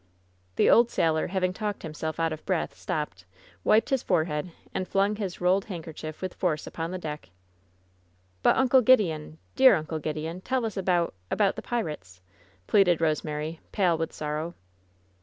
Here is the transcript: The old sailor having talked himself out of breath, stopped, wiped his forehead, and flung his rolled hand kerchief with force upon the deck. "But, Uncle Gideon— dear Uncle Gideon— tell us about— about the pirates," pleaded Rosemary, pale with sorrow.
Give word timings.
The 0.55 0.67
old 0.67 0.89
sailor 0.89 1.27
having 1.27 1.53
talked 1.53 1.83
himself 1.83 2.19
out 2.19 2.33
of 2.33 2.43
breath, 2.43 2.75
stopped, 2.75 3.23
wiped 3.63 3.91
his 3.91 4.01
forehead, 4.01 4.51
and 4.73 4.87
flung 4.87 5.15
his 5.17 5.39
rolled 5.39 5.65
hand 5.65 5.83
kerchief 5.83 6.23
with 6.23 6.33
force 6.33 6.65
upon 6.65 6.89
the 6.89 6.97
deck. 6.97 7.29
"But, 8.41 8.55
Uncle 8.57 8.81
Gideon— 8.81 9.37
dear 9.55 9.75
Uncle 9.75 9.99
Gideon— 9.99 10.41
tell 10.41 10.65
us 10.65 10.75
about— 10.75 11.13
about 11.29 11.55
the 11.55 11.61
pirates," 11.61 12.19
pleaded 12.65 12.99
Rosemary, 12.99 13.59
pale 13.71 13.95
with 13.95 14.11
sorrow. 14.11 14.55